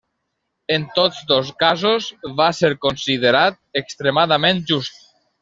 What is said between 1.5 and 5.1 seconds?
casos va ser considerat extremadament just.